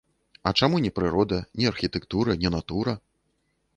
[0.51, 2.97] А чаму не прырода, не архітэктара, не натура?